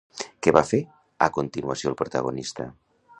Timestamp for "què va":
0.45-0.63